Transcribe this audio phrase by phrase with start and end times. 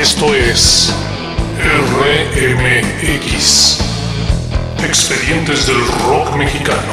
[0.00, 0.94] Esto es
[2.36, 3.80] RMX.
[4.84, 6.92] Expedientes del Rock Mexicano.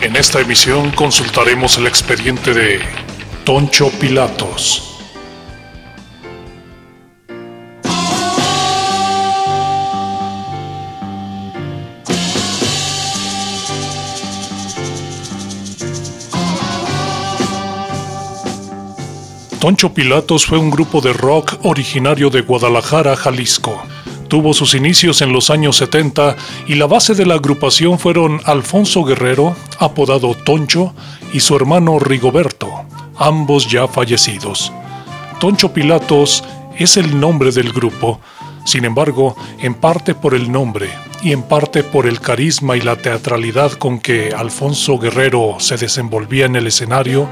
[0.00, 2.80] En esta emisión consultaremos el expediente de
[3.44, 4.91] Toncho Pilatos.
[19.62, 23.80] Toncho Pilatos fue un grupo de rock originario de Guadalajara, Jalisco.
[24.26, 26.34] Tuvo sus inicios en los años 70
[26.66, 30.92] y la base de la agrupación fueron Alfonso Guerrero, apodado Toncho,
[31.32, 32.72] y su hermano Rigoberto,
[33.16, 34.72] ambos ya fallecidos.
[35.38, 36.42] Toncho Pilatos
[36.76, 38.18] es el nombre del grupo,
[38.64, 40.90] sin embargo, en parte por el nombre
[41.22, 46.46] y en parte por el carisma y la teatralidad con que Alfonso Guerrero se desenvolvía
[46.46, 47.28] en el escenario,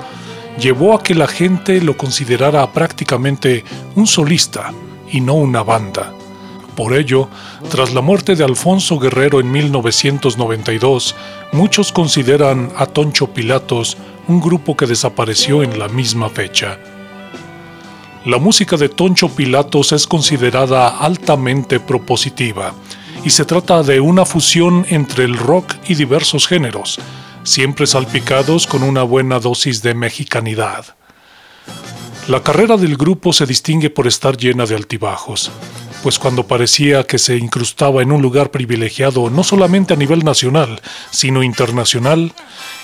[0.58, 3.64] llevó a que la gente lo considerara prácticamente
[3.94, 4.72] un solista
[5.10, 6.12] y no una banda.
[6.76, 7.28] Por ello,
[7.68, 11.14] tras la muerte de Alfonso Guerrero en 1992,
[11.52, 13.96] muchos consideran a Toncho Pilatos
[14.28, 16.78] un grupo que desapareció en la misma fecha.
[18.24, 22.74] La música de Toncho Pilatos es considerada altamente propositiva
[23.24, 26.98] y se trata de una fusión entre el rock y diversos géneros,
[27.42, 30.96] siempre salpicados con una buena dosis de mexicanidad.
[32.28, 35.50] La carrera del grupo se distingue por estar llena de altibajos,
[36.02, 40.80] pues cuando parecía que se incrustaba en un lugar privilegiado no solamente a nivel nacional,
[41.10, 42.32] sino internacional,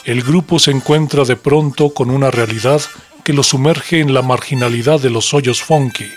[0.04, 2.80] el grupo se encuentra de pronto con una realidad
[3.24, 6.08] que lo sumerge en la marginalidad de los hoyos funky,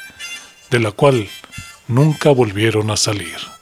[0.70, 1.28] de la cual
[1.88, 3.59] nunca volvieron a salir.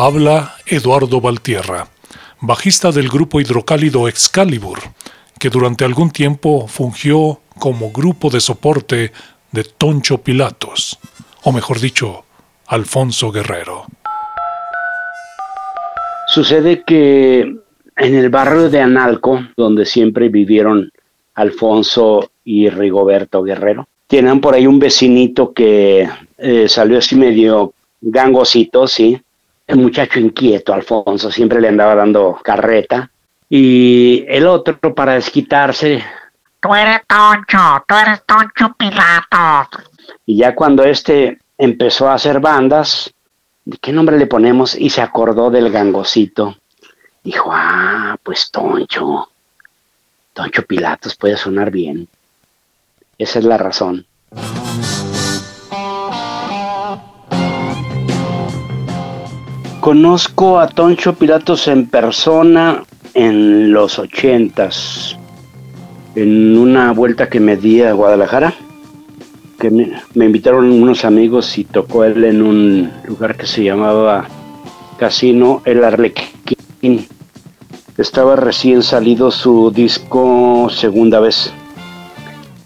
[0.00, 1.88] Habla Eduardo Valtierra,
[2.40, 4.78] bajista del grupo hidrocálido Excalibur,
[5.40, 9.10] que durante algún tiempo fungió como grupo de soporte
[9.50, 11.00] de Toncho Pilatos,
[11.42, 12.22] o mejor dicho,
[12.68, 13.86] Alfonso Guerrero.
[16.28, 17.40] Sucede que
[17.96, 20.92] en el barrio de Analco, donde siempre vivieron
[21.34, 26.08] Alfonso y Rigoberto Guerrero, tienen por ahí un vecinito que
[26.38, 29.20] eh, salió así medio gangosito, sí,
[29.68, 33.10] el muchacho inquieto, Alfonso, siempre le andaba dando carreta.
[33.50, 36.02] Y el otro, para desquitarse,
[36.60, 39.90] tú eres Toncho, tú eres Toncho Pilatos.
[40.26, 43.12] Y ya cuando este empezó a hacer bandas,
[43.80, 44.74] ¿qué nombre le ponemos?
[44.74, 46.56] Y se acordó del gangosito.
[47.22, 49.28] Dijo, ah, pues Toncho.
[50.32, 52.08] Toncho Pilatos puede sonar bien.
[53.18, 54.06] Esa es la razón.
[59.88, 62.84] Conozco a Toncho Pilatos en persona
[63.14, 65.16] en los ochentas,
[66.14, 68.52] en una vuelta que me di a Guadalajara,
[69.58, 74.28] que me, invitaron unos amigos y tocó él en un lugar que se llamaba
[74.98, 77.08] Casino El Arlequín.
[77.96, 81.50] Estaba recién salido su disco segunda vez,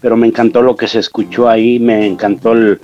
[0.01, 2.81] pero me encantó lo que se escuchó ahí, me encantó el,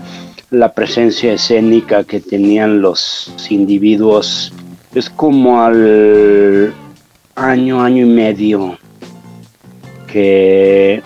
[0.51, 4.51] la presencia escénica que tenían los individuos.
[4.95, 6.73] Es como al
[7.35, 8.77] año, año y medio
[10.11, 11.03] que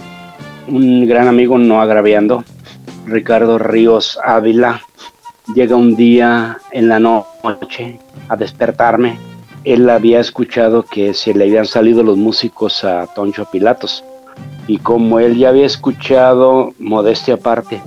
[0.68, 2.46] un gran amigo no agraviando,
[3.06, 4.82] Ricardo Ríos Ávila,
[5.54, 8.00] llega un día en la noche
[8.30, 9.20] a despertarme.
[9.66, 14.06] Él había escuchado que se le habían salido los músicos a Toncho Pilatos.
[14.68, 17.82] Y como él ya había escuchado, modestia aparte,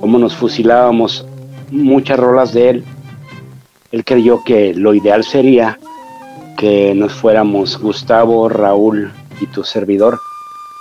[0.00, 1.26] cómo nos fusilábamos
[1.70, 2.84] muchas rolas de él,
[3.92, 5.78] él creyó que lo ideal sería
[6.56, 10.18] que nos fuéramos Gustavo, Raúl y tu servidor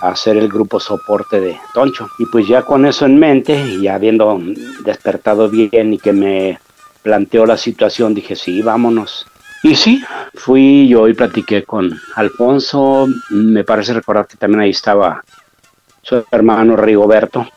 [0.01, 2.07] a hacer el grupo soporte de Toncho.
[2.19, 4.39] Y pues ya con eso en mente, y habiendo
[4.83, 6.59] despertado bien y que me
[7.01, 9.25] planteó la situación, dije, sí, vámonos.
[9.63, 10.03] Y sí,
[10.33, 15.23] fui yo y platiqué con Alfonso, me parece recordar que también ahí estaba
[16.01, 17.47] su hermano Rigoberto,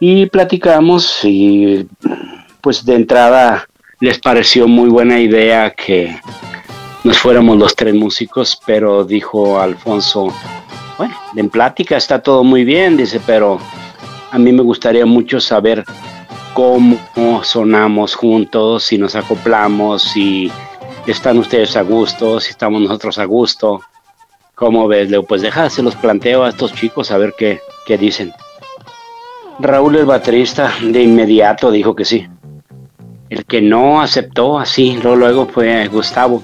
[0.00, 1.86] y platicamos y
[2.62, 3.68] pues de entrada
[4.00, 6.18] les pareció muy buena idea que
[7.04, 10.32] nos fuéramos los tres músicos, pero dijo Alfonso,
[10.96, 13.58] bueno, en plática está todo muy bien, dice, pero
[14.30, 15.84] a mí me gustaría mucho saber
[16.54, 16.98] cómo
[17.44, 20.50] sonamos juntos, si nos acoplamos, si
[21.06, 23.80] están ustedes a gusto, si estamos nosotros a gusto.
[24.54, 25.10] ¿Cómo ves?
[25.10, 28.32] Leo, pues deja, se los planteo a estos chicos a ver qué, qué dicen.
[29.62, 32.26] Raúl el baterista de inmediato dijo que sí.
[33.28, 36.42] El que no aceptó así, luego, fue Gustavo.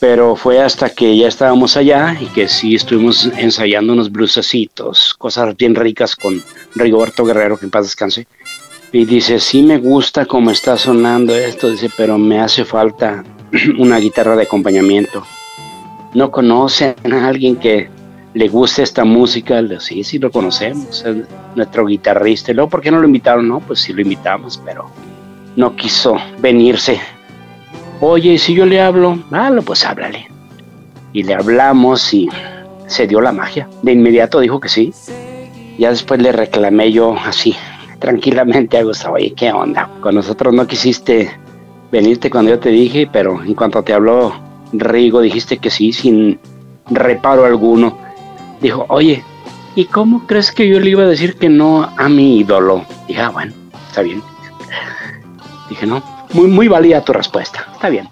[0.00, 5.56] Pero fue hasta que ya estábamos allá y que sí estuvimos ensayando unos blusecitos, cosas
[5.56, 6.42] bien ricas con
[6.74, 8.26] Rigoberto Guerrero, que en paz descanse.
[8.92, 13.24] Y dice, sí me gusta cómo está sonando esto, dice, pero me hace falta
[13.78, 15.24] una guitarra de acompañamiento.
[16.14, 17.90] ¿No conocen a alguien que
[18.34, 19.60] le guste esta música?
[19.62, 21.16] Le sí, sí lo conocemos, es
[21.54, 22.50] nuestro guitarrista.
[22.50, 23.48] Y luego, ¿por qué no lo invitaron?
[23.48, 24.90] No, pues sí lo invitamos, pero
[25.56, 27.00] no quiso venirse.
[28.00, 30.28] Oye, si yo le hablo, ah, pues háblale.
[31.12, 32.28] Y le hablamos y
[32.86, 33.68] se dio la magia.
[33.82, 34.92] De inmediato dijo que sí.
[35.78, 37.54] Ya después le reclamé yo así,
[38.00, 39.88] tranquilamente a Gustavo, oye, ¿qué onda?
[40.00, 41.30] Con nosotros no quisiste
[41.92, 44.34] venirte cuando yo te dije, pero en cuanto te habló
[44.72, 46.38] Rigo, dijiste que sí, sin
[46.90, 47.98] reparo alguno.
[48.60, 49.24] Dijo, oye,
[49.74, 52.84] ¿y cómo crees que yo le iba a decir que no a mi ídolo?
[53.06, 53.52] Dije, ah, bueno,
[53.88, 54.22] está bien.
[55.68, 56.02] Dije, no,
[56.32, 58.08] muy, muy válida tu respuesta, está bien.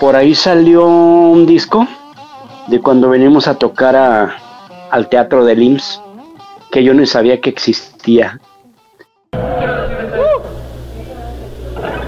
[0.00, 1.86] Por ahí salió un disco
[2.66, 4.36] de cuando venimos a tocar
[4.90, 6.02] al teatro del IMSS,
[6.70, 8.40] que yo no sabía que existía.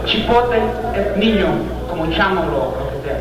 [0.05, 0.59] Chipote
[0.97, 1.47] es niño,
[1.89, 3.21] como chamo lo, que sea.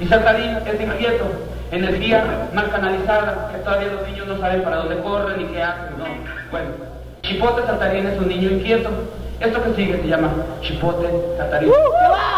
[0.00, 1.24] Y es inquieto,
[1.70, 5.98] energía mal canalizada, que todavía los niños no saben para dónde corren ni qué hacen.
[5.98, 6.04] No.
[6.50, 6.68] Bueno,
[7.22, 8.90] Chipote Saltarín es un niño inquieto.
[9.40, 10.30] Esto que sigue se llama
[10.60, 11.70] Chipote Saltarín.
[11.70, 12.33] creciendo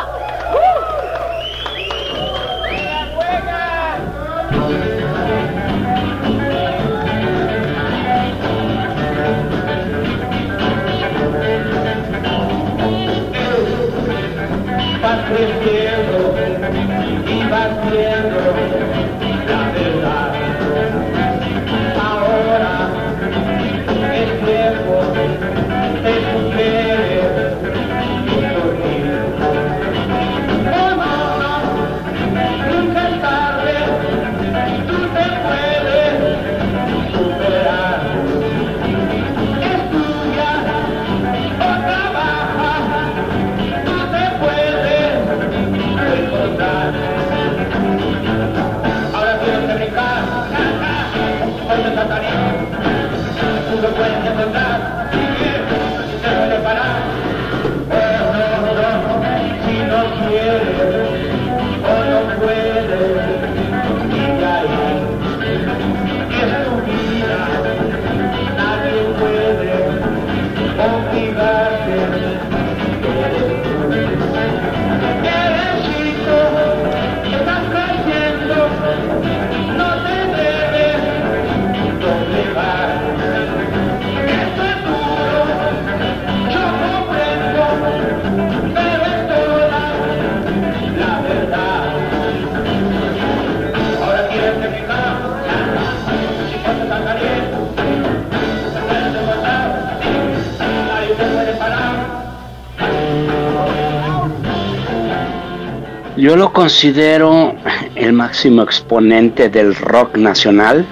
[106.27, 107.55] Yo lo considero
[107.95, 110.85] el máximo exponente del rock nacional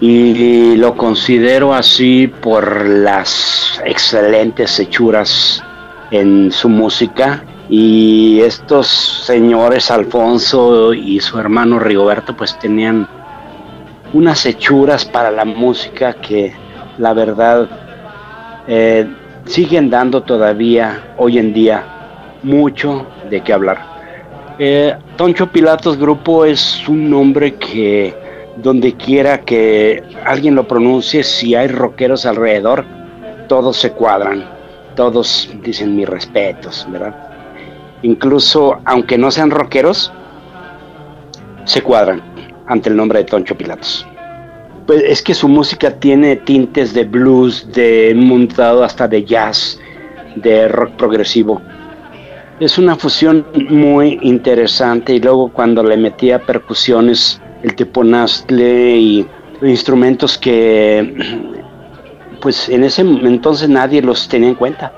[0.00, 5.60] y lo considero así por las excelentes hechuras
[6.12, 8.86] en su música y estos
[9.26, 13.08] señores Alfonso y su hermano Rigoberto pues tenían
[14.12, 16.54] unas hechuras para la música que
[16.96, 17.68] la verdad
[18.68, 19.04] eh,
[19.46, 21.92] siguen dando todavía hoy en día
[22.44, 23.78] mucho de qué hablar.
[24.58, 28.14] Eh, Toncho Pilatos Grupo es un nombre que
[28.56, 32.84] donde quiera que alguien lo pronuncie, si hay rockeros alrededor,
[33.48, 34.44] todos se cuadran,
[34.94, 37.16] todos dicen mis respetos, ¿verdad?
[38.02, 40.12] Incluso aunque no sean rockeros,
[41.64, 42.22] se cuadran
[42.66, 44.06] ante el nombre de Toncho Pilatos.
[44.86, 49.80] Pues es que su música tiene tintes de blues, de montado hasta de jazz,
[50.36, 51.62] de rock progresivo.
[52.60, 59.26] Es una fusión muy interesante y luego cuando le metía percusiones, el teponaztle y
[59.62, 61.14] instrumentos que
[62.40, 64.92] pues en ese entonces nadie los tenía en cuenta.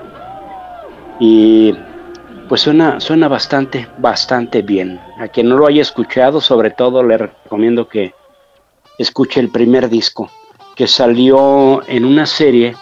[1.19, 1.73] Y
[2.49, 4.99] pues suena, suena bastante, bastante bien.
[5.19, 8.13] A quien no lo haya escuchado, sobre todo le recomiendo que
[8.97, 10.29] escuche el primer disco,
[10.75, 12.75] que salió en una serie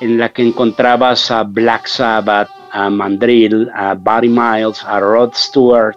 [0.00, 5.96] en la que encontrabas a Black Sabbath, a Mandrill, a Buddy Miles, a Rod Stewart,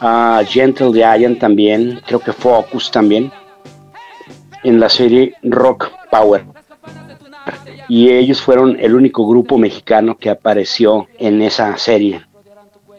[0.00, 3.30] a Gentle Giant también, creo que Focus también,
[4.64, 6.44] en la serie Rock Power.
[7.88, 12.20] y ellos fueron el único grupo mexicano que apareció en esa serie.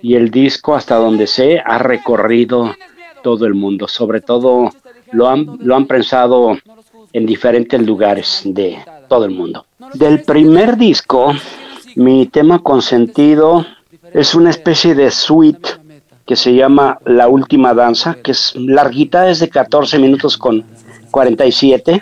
[0.01, 2.74] Y el disco, hasta donde sé, ha recorrido
[3.22, 4.69] todo el mundo, sobre todo
[5.12, 6.58] lo han, lo han prensado
[7.12, 8.79] en diferentes lugares de
[9.10, 9.65] todo el mundo.
[9.93, 11.34] Del primer disco,
[12.00, 13.65] mi tema consentido
[14.13, 15.72] es una especie de suite
[16.25, 20.63] que se llama La Última Danza, que es larguita, es de 14 minutos con
[21.12, 22.01] 47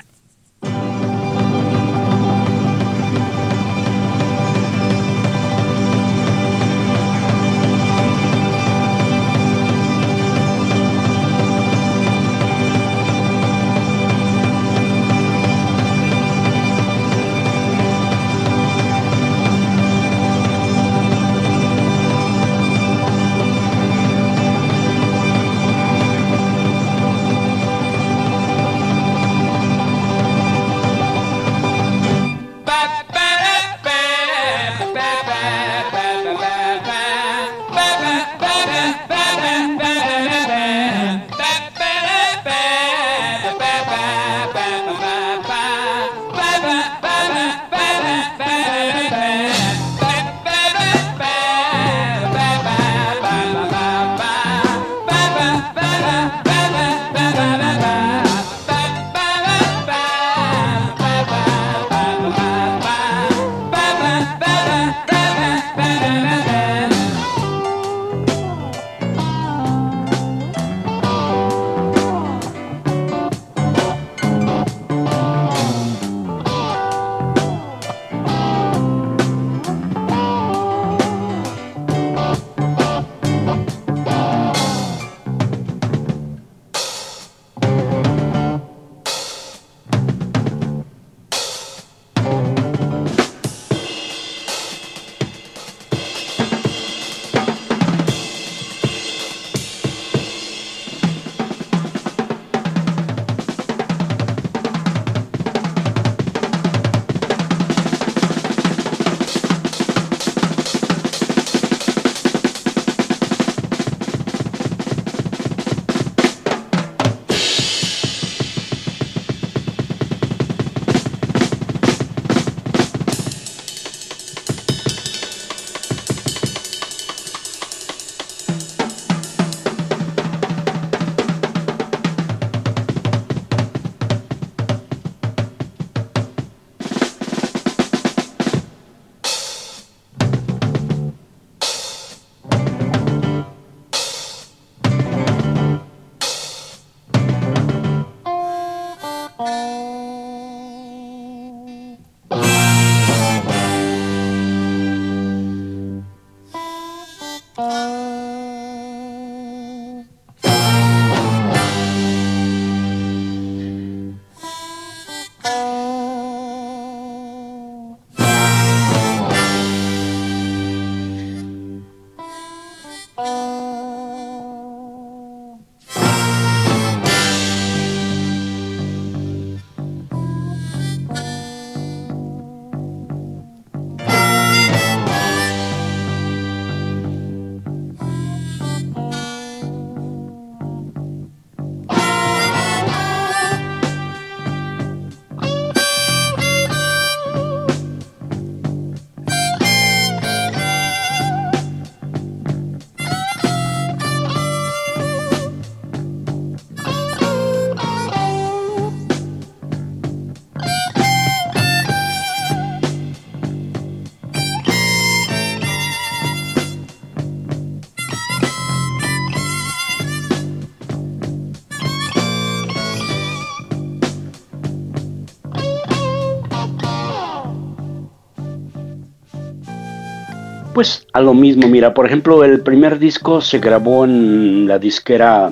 [230.78, 231.68] pues a lo mismo.
[231.68, 235.52] Mira, por ejemplo, el primer disco se grabó en la disquera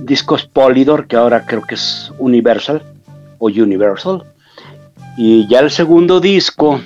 [0.00, 2.82] Discos Polydor, que ahora creo que es Universal
[3.38, 4.24] o Universal.
[5.16, 6.80] Y ya el segundo disco,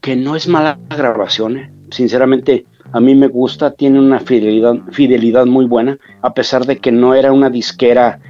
[0.00, 1.70] que no es mala grabación, ¿eh?
[1.90, 7.14] sinceramente a mí me gusta, tiene una fidelidad, muy buena, a pesar de que no
[7.14, 8.20] era una disquera,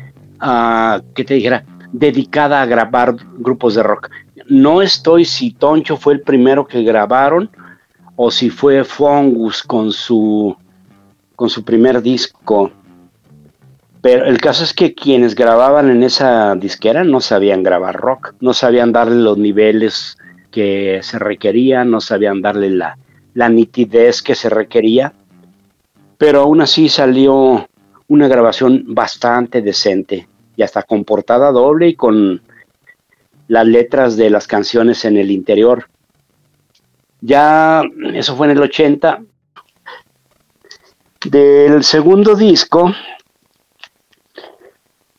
[0.42, 4.10] uh, que te dijera, dedicada a grabar grupos de rock.
[4.48, 7.48] No estoy si Toncho fue el primero que grabaron
[8.16, 10.56] o si fue Fungus con su,
[11.36, 12.70] con su primer disco.
[14.00, 18.52] Pero el caso es que quienes grababan en esa disquera no sabían grabar rock, no
[18.52, 20.16] sabían darle los niveles
[20.50, 22.98] que se requerían, no sabían darle la,
[23.32, 25.12] la nitidez que se requería,
[26.18, 27.66] pero aún así salió
[28.06, 32.42] una grabación bastante decente y hasta con portada doble y con
[33.48, 35.88] las letras de las canciones en el interior.
[37.26, 39.22] Ya eso fue en el 80.
[41.24, 42.92] Del segundo disco,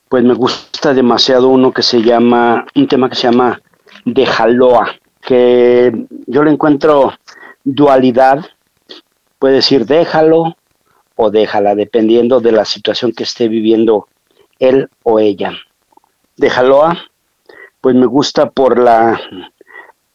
[0.07, 3.59] pues me gusta demasiado uno que se llama, un tema que se llama
[4.05, 7.11] Dejaloa, que yo le encuentro
[7.63, 8.45] dualidad,
[9.39, 10.57] puede decir déjalo
[11.15, 14.07] o déjala, dependiendo de la situación que esté viviendo
[14.59, 15.53] él o ella.
[16.37, 16.99] Dejaloa,
[17.81, 19.19] pues me gusta por la,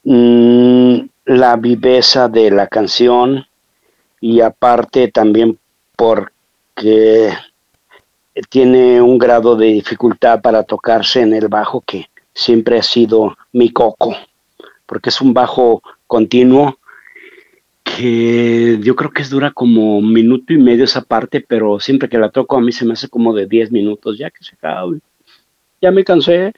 [0.05, 3.47] mm, la viveza de la canción
[4.21, 5.59] y aparte también
[5.97, 7.33] porque
[8.49, 13.71] tiene un grado de dificultad para tocarse en el bajo que siempre ha sido mi
[13.71, 14.17] coco,
[14.87, 16.79] porque es un bajo continuo
[17.83, 22.19] que yo creo que es dura como minuto y medio esa parte, pero siempre que
[22.19, 25.01] la toco a mí se me hace como de 10 minutos, ya que se acabe.
[25.83, 26.53] Ya me cansé.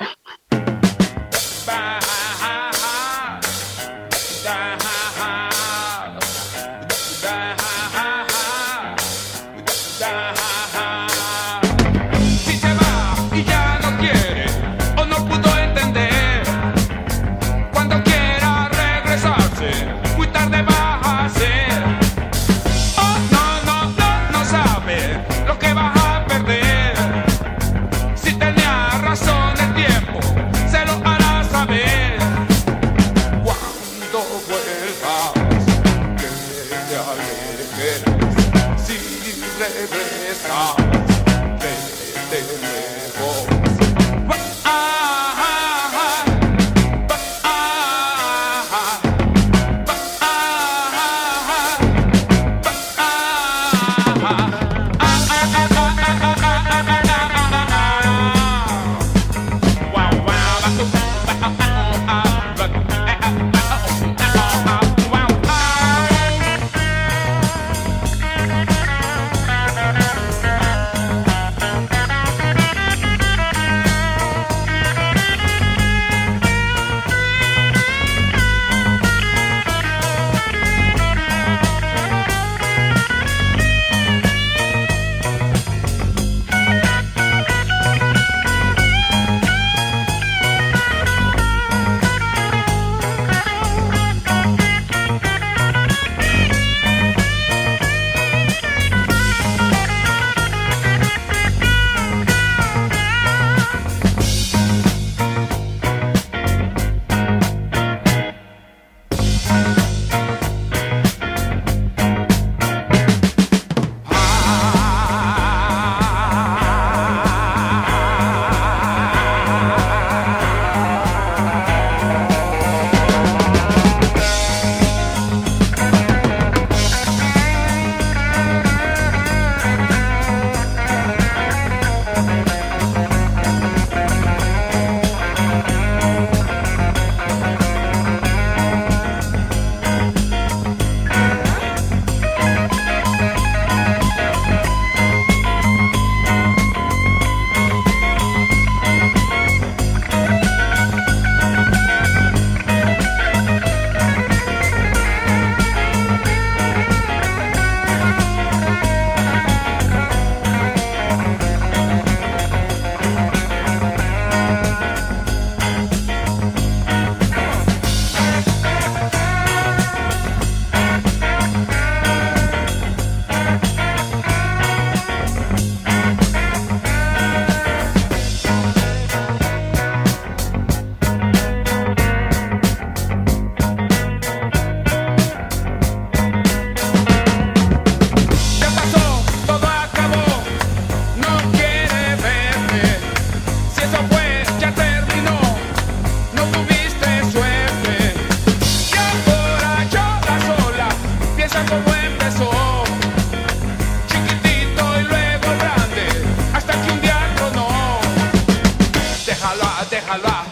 [210.32, 210.44] A,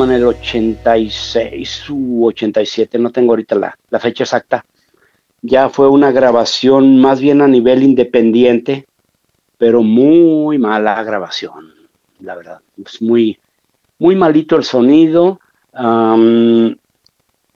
[0.05, 4.65] en el 86 u 87, no tengo ahorita la, la fecha exacta.
[5.43, 8.87] Ya fue una grabación más bien a nivel independiente,
[9.57, 11.75] pero muy mala grabación,
[12.21, 12.61] la verdad.
[12.85, 13.39] Es muy,
[13.99, 15.41] muy malito el sonido.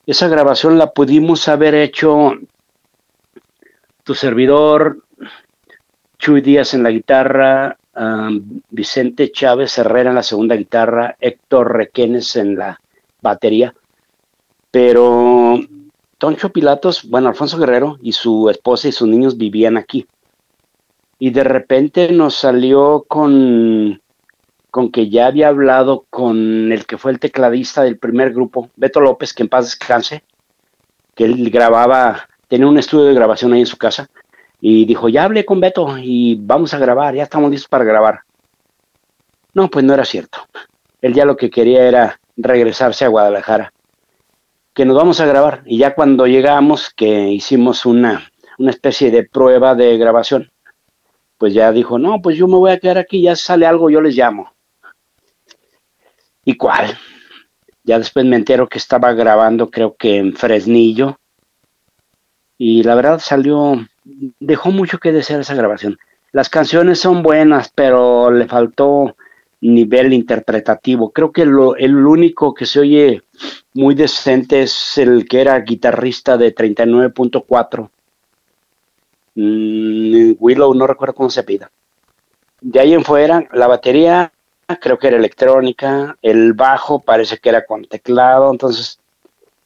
[0.05, 2.33] Esa grabación la pudimos haber hecho
[4.03, 5.03] tu servidor,
[6.19, 7.77] Chuy Díaz en la guitarra,
[8.69, 12.81] Vicente Chávez Herrera en la segunda guitarra, Héctor Requenes en la
[13.21, 13.73] batería.
[14.71, 15.59] Pero
[16.17, 20.07] Toncho Pilatos, bueno, Alfonso Guerrero y su esposa y sus niños vivían aquí.
[21.19, 24.01] Y de repente nos salió con,
[24.69, 28.99] con que ya había hablado con el que fue el tecladista del primer grupo, Beto
[28.99, 30.23] López, que en paz descanse,
[31.15, 34.09] que él grababa, tenía un estudio de grabación ahí en su casa,
[34.59, 38.21] y dijo, ya hablé con Beto y vamos a grabar, ya estamos listos para grabar.
[39.53, 40.39] No, pues no era cierto.
[41.01, 43.73] Él ya lo que quería era regresarse a Guadalajara,
[44.73, 45.63] que nos vamos a grabar.
[45.65, 50.51] Y ya cuando llegamos, que hicimos una, una especie de prueba de grabación,
[51.37, 54.01] pues ya dijo, no, pues yo me voy a quedar aquí, ya sale algo, yo
[54.01, 54.53] les llamo.
[56.43, 56.97] ¿Y cuál?
[57.83, 61.19] Ya después me entero que estaba grabando, creo que en Fresnillo,
[62.57, 63.87] y la verdad salió,
[64.39, 65.97] dejó mucho que desear esa grabación.
[66.31, 69.15] Las canciones son buenas, pero le faltó
[69.61, 71.11] nivel interpretativo.
[71.11, 73.23] Creo que lo, el único que se oye
[73.73, 77.89] muy decente es el que era guitarrista de 39.4.
[79.35, 81.71] Mm, Willow, no recuerdo cómo se pida.
[82.61, 84.31] De ahí en fuera, la batería
[84.79, 88.99] creo que era electrónica, el bajo parece que era con teclado, entonces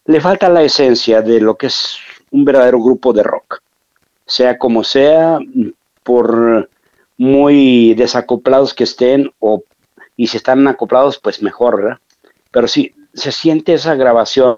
[0.05, 1.97] le falta la esencia de lo que es
[2.31, 3.61] un verdadero grupo de rock.
[4.25, 5.39] Sea como sea,
[6.03, 6.69] por
[7.17, 9.63] muy desacoplados que estén, o,
[10.15, 11.97] y si están acoplados, pues mejor, ¿verdad?
[12.51, 14.57] Pero sí, se siente esa grabación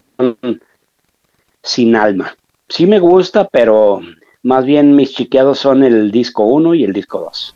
[1.63, 2.35] sin alma.
[2.67, 4.01] Sí me gusta, pero
[4.43, 7.55] más bien mis chiqueados son el disco 1 y el disco 2.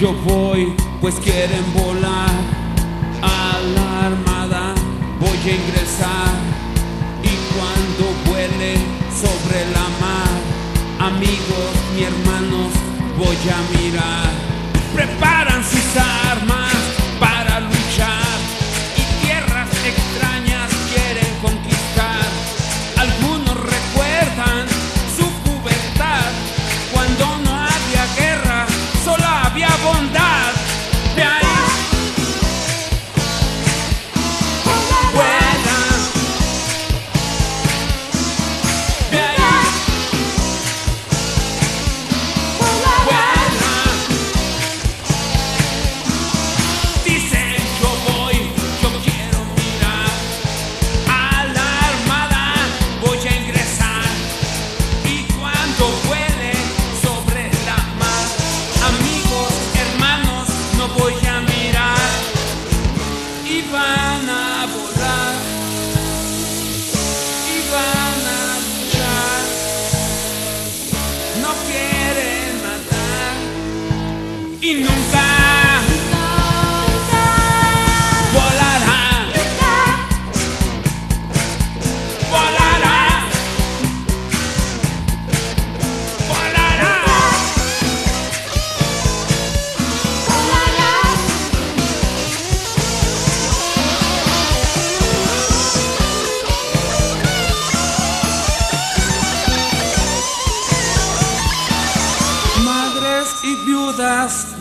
[0.00, 2.30] Yo voy, pues quieren volar
[3.22, 4.74] a la armada,
[5.18, 6.34] voy a ingresar
[7.22, 8.74] y cuando vuele
[9.10, 12.72] sobre la mar, amigos y hermanos,
[13.16, 14.30] voy a mirar.
[14.94, 15.96] Preparan sus
[16.30, 16.55] armas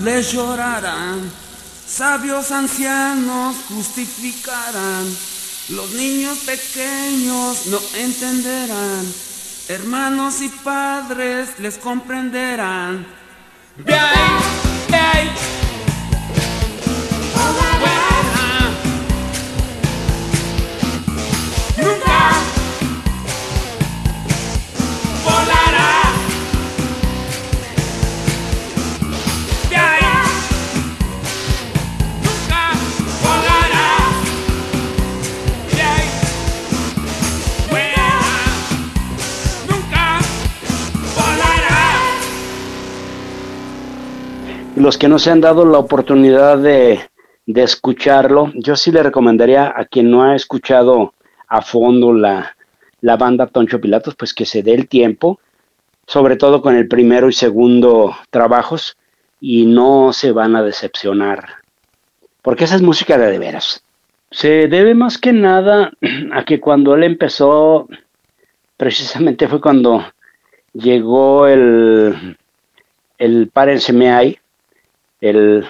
[0.06, 1.32] les llorarán,
[1.88, 5.04] sabios ancianos justificarán,
[5.70, 9.04] los niños pequeños no entenderán,
[9.68, 13.08] hermanos y padres les comprenderán.
[44.76, 47.00] Los que no se han dado la oportunidad de,
[47.46, 51.14] escucharlo, yo sí le recomendaría a quien no ha escuchado
[51.48, 52.56] a fondo la,
[53.02, 55.40] la banda Toncho Pilatos, pues que se dé el tiempo,
[56.08, 58.98] sobre todo con el primero y segundo trabajos,
[59.40, 61.46] y no se van a decepcionar,
[62.42, 63.84] porque esa es música de de veras.
[64.32, 65.92] Se debe más que nada
[66.34, 67.88] a que cuando él empezó,
[68.76, 70.04] precisamente fue cuando
[70.74, 72.38] llegó el,
[73.18, 73.94] el Párense
[75.22, 75.66] el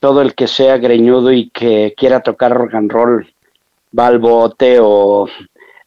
[0.00, 3.34] todo el que sea greñudo y que quiera tocar rock and roll
[3.96, 5.28] va al bote o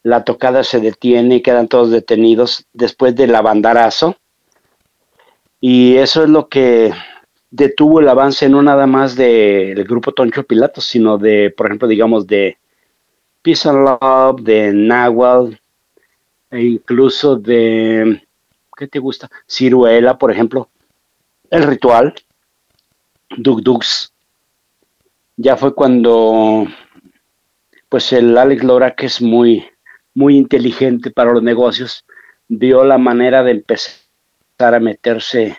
[0.04, 4.18] la tocada se detiene y quedan todos detenidos después del abandarazo.
[5.60, 6.92] Y eso es lo que
[7.52, 12.26] detuvo el avance no nada más del grupo Toncho Pilatos, sino de, por ejemplo, digamos,
[12.26, 12.58] de
[13.44, 15.60] Peace and Love, de Nahual,
[16.50, 18.24] e incluso de,
[18.76, 19.30] ¿qué te gusta?
[19.48, 20.70] Ciruela, por ejemplo,
[21.52, 22.16] El Ritual,
[23.38, 24.14] Duk Dux.
[25.38, 26.68] Ya fue cuando,
[27.90, 29.66] pues el Alex Lora, que es muy,
[30.14, 32.06] muy inteligente para los negocios,
[32.48, 33.96] vio la manera de empezar
[34.60, 35.58] a meterse,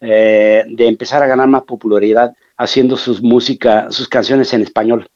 [0.00, 5.08] eh, de empezar a ganar más popularidad haciendo sus música, sus canciones en español.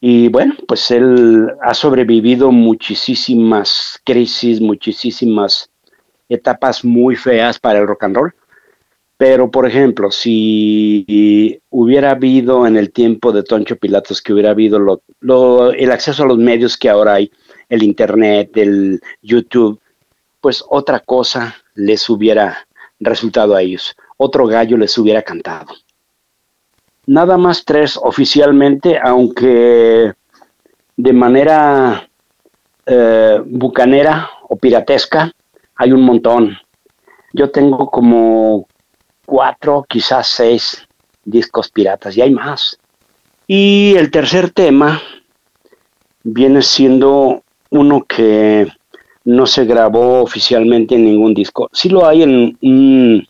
[0.00, 5.70] Y bueno, pues él ha sobrevivido muchísimas crisis, muchísimas
[6.28, 8.34] etapas muy feas para el rock and roll.
[9.16, 15.00] Pero, por ejemplo, si hubiera habido en el tiempo de Toncho Pilatos, que hubiera habido
[15.72, 17.30] el acceso a los medios que ahora hay,
[17.68, 19.80] el Internet, el YouTube,
[20.40, 22.66] pues otra cosa les hubiera
[22.98, 25.72] resultado a ellos, otro gallo les hubiera cantado.
[27.06, 30.12] Nada más tres oficialmente, aunque
[30.96, 32.08] de manera
[32.86, 35.32] eh, bucanera o piratesca,
[35.76, 36.58] hay un montón.
[37.32, 38.68] Yo tengo como
[39.32, 40.86] cuatro, quizás seis
[41.24, 42.78] discos piratas, y hay más.
[43.46, 45.00] Y el tercer tema
[46.22, 48.70] viene siendo uno que
[49.24, 51.70] no se grabó oficialmente en ningún disco.
[51.72, 53.26] Sí lo hay en un,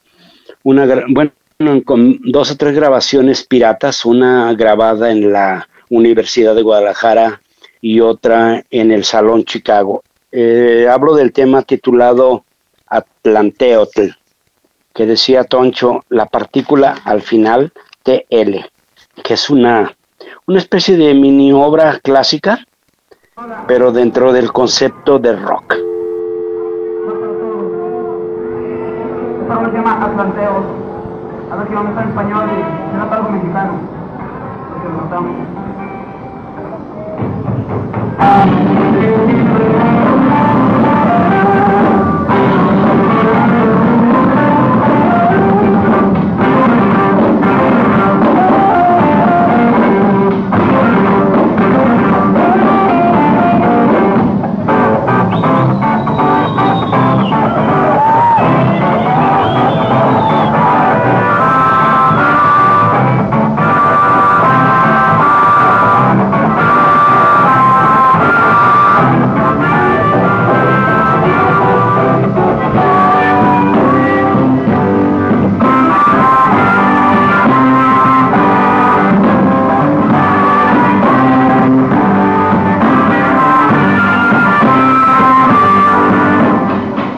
[0.64, 1.30] una, bueno,
[1.84, 7.40] con dos o tres grabaciones piratas, una grabada en la Universidad de Guadalajara
[7.80, 10.02] y otra en el Salón Chicago.
[10.32, 12.44] Eh, hablo del tema titulado
[12.88, 14.08] Atlanteotl,
[14.94, 18.64] que decía Toncho, la partícula al final TL,
[19.22, 19.94] que es una,
[20.46, 22.58] una especie de mini obra clásica,
[23.66, 25.76] pero dentro del concepto de rock.
[29.48, 30.64] Para llama Atlanteos.
[31.50, 33.72] A ver si vamos a español y no algo mexicano.
[34.72, 35.36] Porque lo notamos.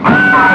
[0.06, 0.53] Esto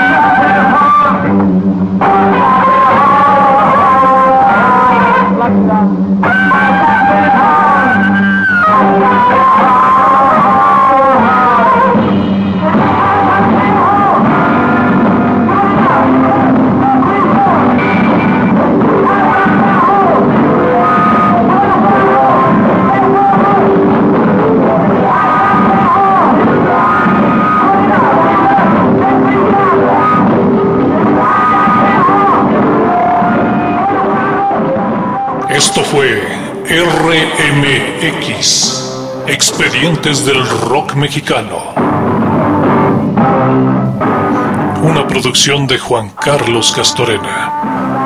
[37.02, 38.44] RMX,
[39.26, 41.74] Expedientes del Rock Mexicano.
[44.84, 47.99] Una producción de Juan Carlos Castorena.